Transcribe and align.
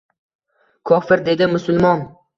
«Kofir» 0.91 1.23
dedi 1.29 1.49
musulmon. 1.55 2.07